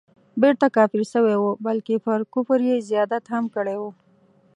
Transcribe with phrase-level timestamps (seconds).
[0.41, 3.91] بیرته کافر سوی وو بلکه پر کفر یې زیادت هم کړی وو.